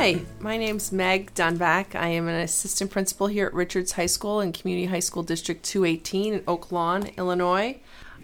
[0.00, 1.96] Hi, my name's Meg Dunback.
[1.96, 5.64] I am an assistant principal here at Richards High School in Community High School District
[5.64, 7.80] 218 in Oak Lawn, Illinois.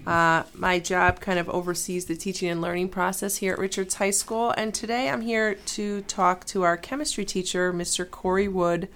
[0.06, 4.12] Uh, my job kind of oversees the teaching and learning process here at Richards High
[4.12, 8.08] School, and today I'm here to talk to our chemistry teacher, Mr.
[8.08, 8.88] Corey Wood,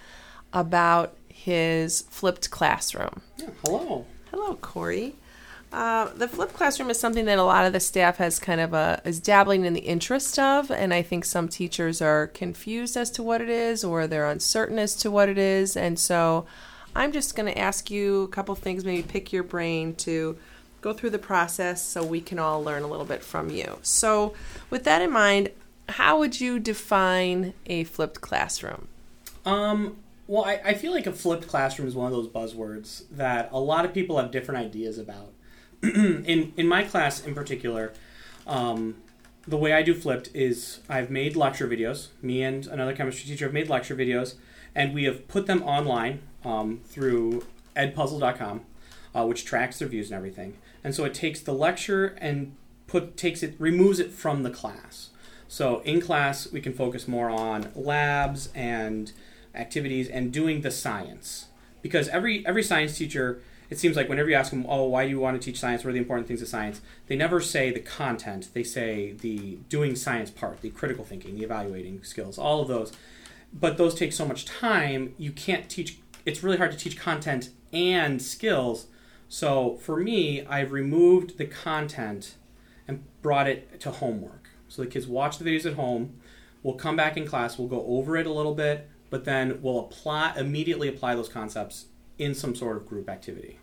[0.52, 3.22] about his flipped classroom.
[3.38, 4.06] Yeah, hello.
[4.30, 5.16] Hello, Corey.
[5.70, 8.72] Uh, the flipped classroom is something that a lot of the staff has kind of
[8.72, 13.10] a is dabbling in the interest of, and I think some teachers are confused as
[13.12, 16.46] to what it is or they're uncertain as to what it is, and so
[16.96, 20.38] I'm just going to ask you a couple things, maybe pick your brain to
[20.80, 23.78] go through the process so we can all learn a little bit from you.
[23.82, 24.34] So,
[24.70, 25.50] with that in mind,
[25.90, 28.88] how would you define a flipped classroom?
[29.44, 33.48] Um, well, I, I feel like a flipped classroom is one of those buzzwords that
[33.52, 35.32] a lot of people have different ideas about.
[35.82, 37.92] in in my class in particular,
[38.46, 38.96] um,
[39.46, 42.08] the way I do flipped is I've made lecture videos.
[42.20, 44.34] Me and another chemistry teacher have made lecture videos,
[44.74, 47.44] and we have put them online um, through
[47.76, 48.62] edpuzzle.com,
[49.14, 50.56] uh, which tracks their views and everything.
[50.82, 52.54] And so it takes the lecture and
[52.86, 55.10] put takes it removes it from the class.
[55.46, 59.12] So in class we can focus more on labs and
[59.54, 61.46] activities and doing the science
[61.82, 63.40] because every every science teacher
[63.70, 65.84] it seems like whenever you ask them, oh, why do you want to teach science?
[65.84, 66.80] What are the important things of science?
[67.06, 68.48] They never say the content.
[68.54, 72.92] They say the doing science part, the critical thinking, the evaluating skills, all of those.
[73.52, 75.98] But those take so much time, you can't teach.
[76.24, 78.86] It's really hard to teach content and skills.
[79.28, 82.36] So for me, I've removed the content
[82.86, 84.48] and brought it to homework.
[84.68, 86.18] So the kids watch the videos at home.
[86.62, 87.58] We'll come back in class.
[87.58, 91.86] We'll go over it a little bit, but then we'll apply immediately apply those concepts
[92.18, 93.58] in some sort of group activity.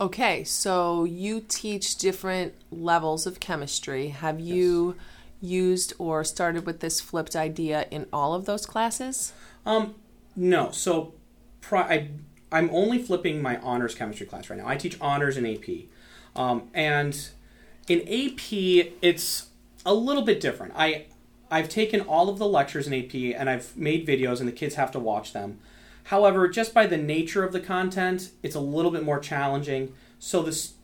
[0.00, 4.08] Okay, so you teach different levels of chemistry.
[4.08, 4.96] Have you
[5.40, 5.50] yes.
[5.50, 9.32] used or started with this flipped idea in all of those classes?
[9.64, 9.94] Um,
[10.34, 10.70] no.
[10.72, 11.14] So
[11.70, 12.08] I,
[12.50, 14.66] I'm only flipping my honors chemistry class right now.
[14.66, 15.84] I teach honors in AP.
[16.34, 17.30] Um, and
[17.88, 18.52] in AP,
[19.02, 19.50] it's
[19.84, 20.72] a little bit different.
[20.74, 21.06] I,
[21.50, 24.74] I've taken all of the lectures in AP and I've made videos, and the kids
[24.76, 25.58] have to watch them.
[26.04, 29.94] However, just by the nature of the content, it's a little bit more challenging.
[30.18, 30.74] So this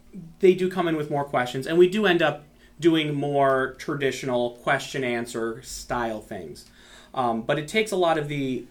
[0.41, 2.45] they do come in with more questions, and we do end up
[2.81, 6.67] doing more traditional question answer style things.
[7.15, 8.65] Um, but it takes a lot of the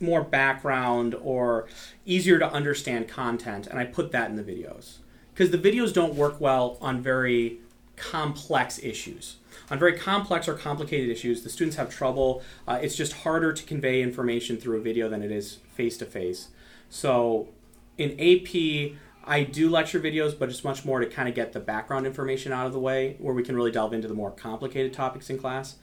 [0.00, 1.66] more background or
[2.04, 4.98] easier to understand content, and I put that in the videos
[5.32, 7.58] because the videos don't work well on very
[7.96, 9.36] complex issues.
[9.70, 12.42] On very complex or complicated issues, the students have trouble.
[12.66, 16.06] Uh, it's just harder to convey information through a video than it is face to
[16.06, 16.48] face.
[16.90, 17.48] So
[17.96, 21.60] in AP, I do lecture videos, but it's much more to kind of get the
[21.60, 24.92] background information out of the way where we can really delve into the more complicated
[24.92, 25.76] topics in class.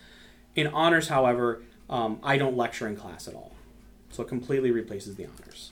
[0.56, 3.54] In honors, however, um, I don't lecture in class at all.
[4.12, 5.72] So it completely replaces the honors.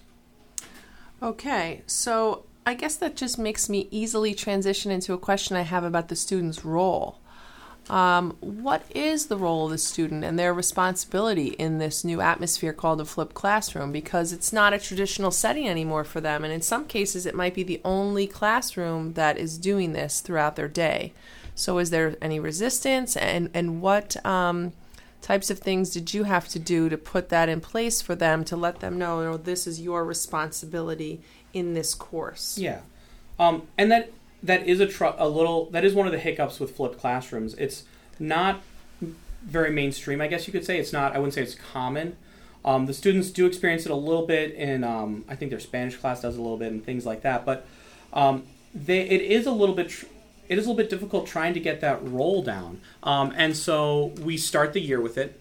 [1.21, 5.83] Okay, so I guess that just makes me easily transition into a question I have
[5.83, 7.17] about the student's role.
[7.89, 12.71] Um, what is the role of the student and their responsibility in this new atmosphere
[12.71, 13.91] called a flipped classroom?
[13.91, 17.55] Because it's not a traditional setting anymore for them, and in some cases, it might
[17.55, 21.11] be the only classroom that is doing this throughout their day.
[21.55, 24.73] So, is there any resistance, and and what um,
[25.21, 28.43] types of things did you have to do to put that in place for them
[28.45, 31.21] to let them know, you know this is your responsibility
[31.53, 32.57] in this course?
[32.57, 32.81] Yeah,
[33.37, 34.11] um, and that
[34.43, 37.53] that is a, tr- a little that is one of the hiccups with flipped classrooms.
[37.55, 37.83] It's
[38.19, 38.61] not
[39.43, 40.79] very mainstream, I guess you could say.
[40.79, 41.15] It's not.
[41.15, 42.17] I wouldn't say it's common.
[42.65, 44.83] Um, the students do experience it a little bit in.
[44.83, 47.45] Um, I think their Spanish class does a little bit and things like that.
[47.45, 47.65] But
[48.13, 48.43] um,
[48.73, 49.89] they, it is a little bit.
[49.89, 50.05] Tr-
[50.47, 52.81] it is a little bit difficult trying to get that roll down.
[53.03, 55.39] Um, and so we start the year with it.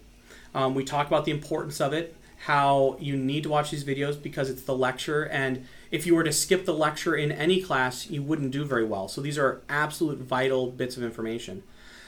[0.54, 2.14] Um, we talk about the importance of it,
[2.44, 6.24] how you need to watch these videos because it's the lecture and if you were
[6.24, 9.08] to skip the lecture in any class, you wouldn't do very well.
[9.08, 11.62] So these are absolute vital bits of information.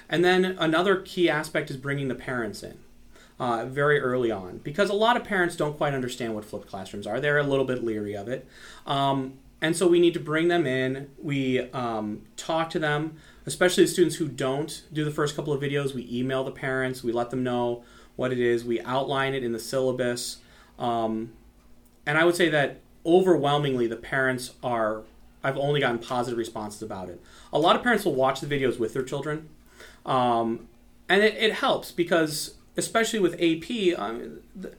[0.09, 2.79] And then another key aspect is bringing the parents in.
[3.39, 7.07] Uh, very early on because a lot of parents don't quite understand what flipped classrooms
[7.07, 7.21] are.
[7.21, 8.47] They're a little bit leery of it.
[8.87, 11.09] Um, and so we need to bring them in.
[11.17, 13.17] We um, talk to them,
[13.47, 15.95] especially the students who don't do the first couple of videos.
[15.95, 17.83] We email the parents, we let them know
[18.17, 20.39] what it is, we outline it in the syllabus.
[20.79, 21.33] Um,
[22.05, 25.03] and I would say that overwhelmingly the parents are
[25.43, 27.21] I've only gotten positive responses about it.
[27.53, 29.49] A lot of parents will watch the videos with their children,
[30.05, 30.69] um,
[31.09, 34.75] and it, it, helps because, especially with AP, um, the,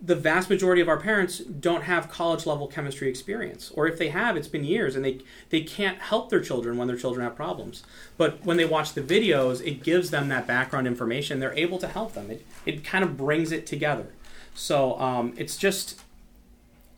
[0.00, 4.10] the vast majority of our parents don't have college level chemistry experience or if they
[4.10, 5.20] have it's been years and they
[5.50, 7.82] they can't help their children when their children have problems.
[8.16, 11.40] But when they watch the videos it gives them that background information.
[11.40, 12.30] They're able to help them.
[12.30, 14.06] It, it kind of brings it together.
[14.54, 16.00] So um, it's just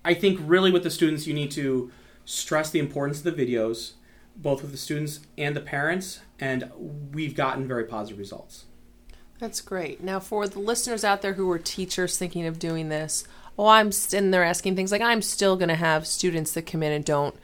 [0.05, 1.91] i think really with the students you need to
[2.25, 3.93] stress the importance of the videos
[4.37, 6.71] both with the students and the parents and
[7.13, 8.67] we've gotten very positive results
[9.41, 10.03] that's great.
[10.03, 13.25] Now, for the listeners out there who are teachers thinking of doing this,
[13.59, 16.83] oh, I'm and they're asking things like, I'm still going to have students that come
[16.83, 17.35] in and don't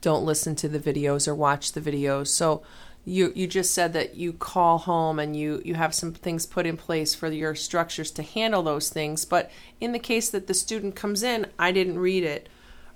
[0.00, 2.28] don't listen to the videos or watch the videos.
[2.28, 2.62] So,
[3.08, 6.66] you you just said that you call home and you you have some things put
[6.66, 9.24] in place for your structures to handle those things.
[9.24, 9.50] But
[9.80, 12.48] in the case that the student comes in, I didn't read it,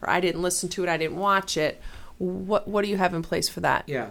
[0.03, 1.81] or I didn't listen to it, I didn't watch it.
[2.19, 3.85] What what do you have in place for that?
[3.87, 4.11] Yeah.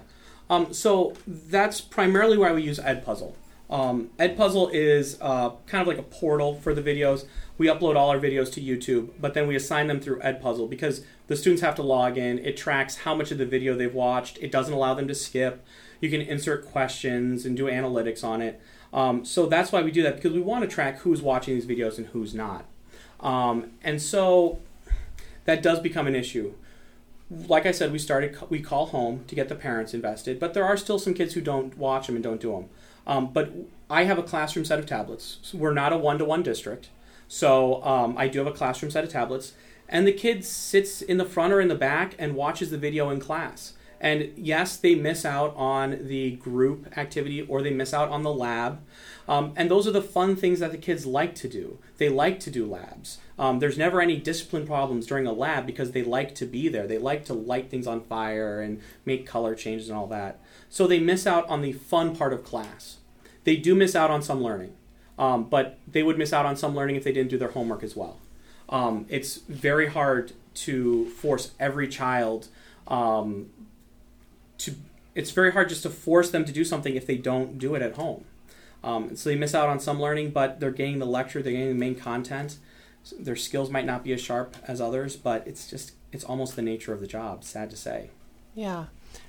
[0.49, 3.33] Um, so that's primarily why we use Edpuzzle.
[3.69, 7.25] Um, Edpuzzle is uh, kind of like a portal for the videos.
[7.57, 11.03] We upload all our videos to YouTube, but then we assign them through Edpuzzle because
[11.27, 12.39] the students have to log in.
[12.39, 14.39] It tracks how much of the video they've watched.
[14.41, 15.63] It doesn't allow them to skip.
[16.01, 18.61] You can insert questions and do analytics on it.
[18.93, 21.65] Um, so that's why we do that because we want to track who's watching these
[21.65, 22.65] videos and who's not.
[23.19, 24.59] Um, and so
[25.45, 26.53] that does become an issue.
[27.29, 30.65] Like I said, we started we call home to get the parents invested, but there
[30.65, 32.69] are still some kids who don't watch them and don't do them.
[33.05, 33.51] Um, but
[33.89, 35.37] I have a classroom set of tablets.
[35.41, 36.89] So we're not a one to one district.
[37.27, 39.53] So um, I do have a classroom set of tablets.
[39.87, 43.09] And the kid sits in the front or in the back and watches the video
[43.09, 43.73] in class.
[44.01, 48.33] And yes, they miss out on the group activity or they miss out on the
[48.33, 48.81] lab.
[49.27, 51.79] Um, and those are the fun things that the kids like to do.
[51.97, 53.19] They like to do labs.
[53.37, 56.87] Um, there's never any discipline problems during a lab because they like to be there.
[56.87, 60.39] They like to light things on fire and make color changes and all that.
[60.69, 62.97] So they miss out on the fun part of class
[63.43, 64.73] they do miss out on some learning,
[65.17, 67.83] um, but they would miss out on some learning if they didn't do their homework
[67.83, 68.19] as well.
[68.69, 70.33] Um, it's very hard
[70.65, 72.47] to force every child
[72.87, 73.49] um,
[74.59, 74.75] to.
[75.15, 77.81] It's very hard just to force them to do something if they don't do it
[77.81, 78.25] at home.
[78.83, 81.69] Um, so they miss out on some learning, but they're getting the lecture, they're getting
[81.69, 82.57] the main content.
[83.03, 86.55] So their skills might not be as sharp as others, but it's just it's almost
[86.55, 87.43] the nature of the job.
[87.43, 88.09] Sad to say.
[88.55, 88.85] Yeah.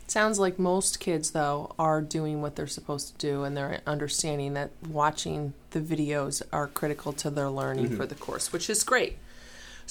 [0.06, 4.55] Sounds like most kids, though, are doing what they're supposed to do and they're understanding
[4.55, 7.97] that watching the videos are critical to their learning mm-hmm.
[7.97, 9.19] for the course, which is great.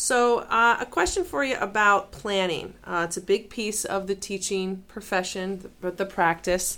[0.01, 2.73] So, uh, a question for you about planning.
[2.85, 6.77] Uh, it's a big piece of the teaching profession, the, the practice.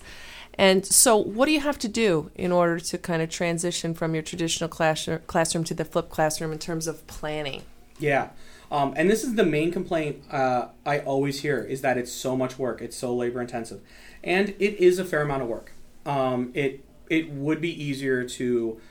[0.55, 4.15] And so, what do you have to do in order to kind of transition from
[4.15, 7.61] your traditional class, classroom to the flipped classroom in terms of planning?
[7.99, 8.29] Yeah.
[8.71, 12.35] Um, and this is the main complaint uh, I always hear is that it's so
[12.35, 13.81] much work, it's so labor intensive,
[14.23, 15.73] and it is a fair amount of work.
[16.07, 18.81] Um, it it would be easier to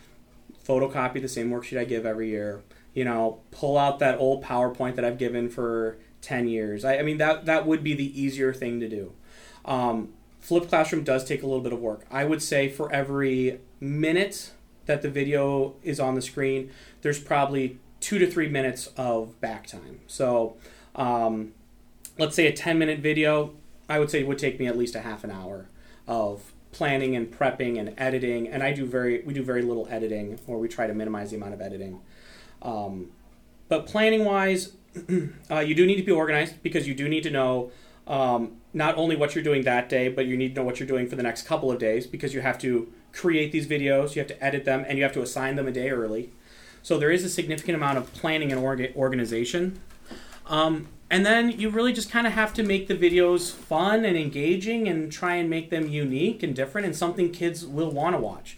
[0.65, 2.63] photocopy the same worksheet I give every year.
[2.95, 6.85] You know, pull out that old PowerPoint that I've given for ten years.
[6.85, 9.13] I, I mean that that would be the easier thing to do.
[9.65, 12.07] Um, flipped classroom does take a little bit of work.
[12.11, 14.53] I would say for every minute
[14.87, 16.71] that the video is on the screen,
[17.03, 20.01] there's probably two to three minutes of back time.
[20.07, 20.57] So,
[20.97, 21.53] um,
[22.19, 23.55] let's say a 10 minute video,
[23.89, 25.69] I would say it would take me at least a half an hour
[26.09, 28.49] of planning and prepping and editing.
[28.49, 31.37] And I do very, we do very little editing, or we try to minimize the
[31.37, 32.01] amount of editing.
[32.63, 33.11] Um,
[33.69, 34.73] but planning wise,
[35.51, 37.71] uh, you do need to be organized because you do need to know
[38.07, 40.89] um, not only what you're doing that day, but you need to know what you're
[40.89, 44.21] doing for the next couple of days because you have to create these videos, you
[44.21, 46.31] have to edit them, and you have to assign them a day early.
[46.83, 49.81] So there is a significant amount of planning and orga- organization.
[50.47, 54.17] Um, and then you really just kind of have to make the videos fun and
[54.17, 58.21] engaging and try and make them unique and different and something kids will want to
[58.21, 58.57] watch.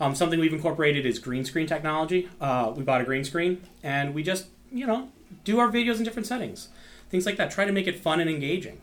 [0.00, 2.28] Um, something we've incorporated is green screen technology.
[2.40, 5.10] Uh, we bought a green screen and we just, you know,
[5.44, 6.68] do our videos in different settings.
[7.10, 7.50] Things like that.
[7.50, 8.80] Try to make it fun and engaging.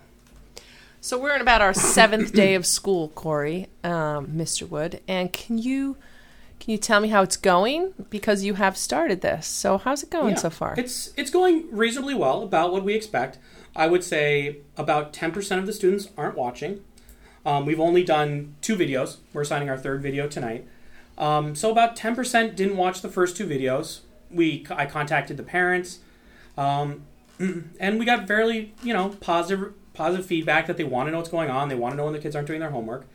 [1.02, 4.70] So we're in about our seventh day of school, Corey, um, Mr.
[4.70, 5.02] Wood.
[5.08, 5.98] And can you
[6.60, 7.96] can you tell me how it's going?
[8.12, 9.48] Because you have started this.
[9.48, 10.76] So how's it going yeah, so far?
[10.78, 13.40] It's it's going reasonably well, about what we expect.
[13.76, 16.82] I would say about 10% of the students aren't watching.
[17.46, 19.18] Um, we've only done two videos.
[19.34, 20.68] We're signing our third video tonight.
[21.18, 24.02] Um, so about 10% didn't watch the first two videos.
[24.30, 26.00] We I contacted the parents,
[26.58, 27.04] um,
[27.40, 31.30] and we got fairly you know positive positive feedback that they want to know what's
[31.30, 31.68] going on.
[31.68, 33.06] They want to know when the kids aren't doing their homework.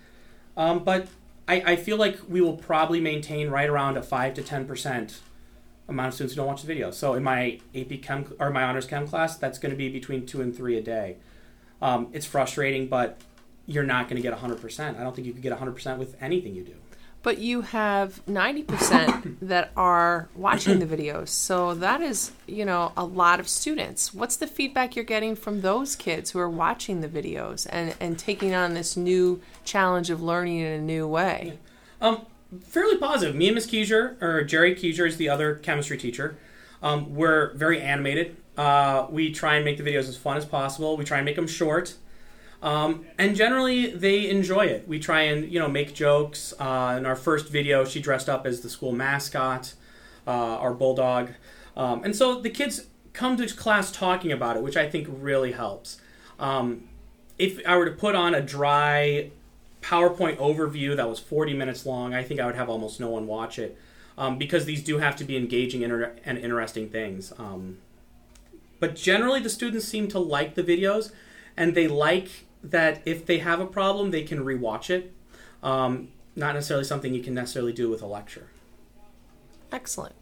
[0.58, 1.08] Um, but
[1.48, 5.20] I, I feel like we will probably maintain right around a five to ten percent
[5.88, 6.90] amount of students who don't watch the video.
[6.90, 10.26] So in my AP Chem or my honors Chem class, that's going to be between
[10.26, 11.16] two and three a day.
[11.80, 13.20] Um, it's frustrating, but
[13.66, 14.98] you're not going to get 100%.
[14.98, 16.74] I don't think you could get 100% with anything you do.
[17.26, 21.30] But you have 90% that are watching the videos.
[21.30, 24.14] So that is, you know, a lot of students.
[24.14, 28.16] What's the feedback you're getting from those kids who are watching the videos and, and
[28.16, 31.58] taking on this new challenge of learning in a new way?
[32.00, 32.26] Um,
[32.60, 33.34] fairly positive.
[33.34, 36.38] Me and Miss Keiser, or Jerry Keiser is the other chemistry teacher.
[36.80, 38.36] Um, we're very animated.
[38.56, 40.96] Uh, we try and make the videos as fun as possible.
[40.96, 41.96] We try and make them short.
[42.62, 44.88] Um, and generally, they enjoy it.
[44.88, 46.54] We try and you know make jokes.
[46.58, 49.74] Uh, in our first video, she dressed up as the school mascot,
[50.26, 51.30] uh, our bulldog,
[51.76, 55.52] um, and so the kids come to class talking about it, which I think really
[55.52, 56.00] helps.
[56.38, 56.88] Um,
[57.38, 59.30] if I were to put on a dry
[59.82, 63.26] PowerPoint overview that was 40 minutes long, I think I would have almost no one
[63.26, 63.78] watch it
[64.18, 67.32] um, because these do have to be engaging inter- and interesting things.
[67.38, 67.78] Um,
[68.80, 71.12] but generally, the students seem to like the videos,
[71.56, 75.12] and they like that if they have a problem, they can rewatch it.
[75.62, 78.48] Um, not necessarily something you can necessarily do with a lecture.
[79.72, 80.14] Excellent.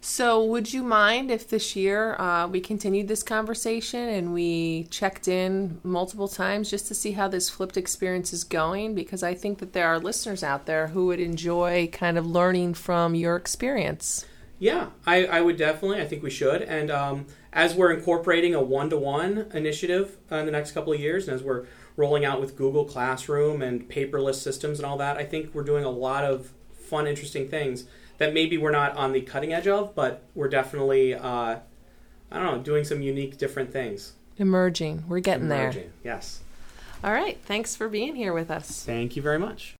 [0.00, 5.26] So, would you mind if this year uh, we continued this conversation and we checked
[5.26, 8.94] in multiple times just to see how this flipped experience is going?
[8.94, 12.74] Because I think that there are listeners out there who would enjoy kind of learning
[12.74, 14.24] from your experience.
[14.60, 16.00] Yeah, I, I would definitely.
[16.00, 16.62] I think we should.
[16.62, 17.26] And um,
[17.58, 21.34] as we're incorporating a one to one initiative in the next couple of years, and
[21.34, 25.52] as we're rolling out with Google Classroom and paperless systems and all that, I think
[25.52, 27.86] we're doing a lot of fun, interesting things
[28.18, 31.60] that maybe we're not on the cutting edge of, but we're definitely, uh, I
[32.30, 34.12] don't know, doing some unique, different things.
[34.36, 35.02] Emerging.
[35.08, 35.62] We're getting there.
[35.62, 35.92] Emerging.
[36.04, 36.14] there.
[36.14, 36.42] Yes.
[37.02, 37.40] All right.
[37.44, 38.84] Thanks for being here with us.
[38.84, 39.74] Thank you very much.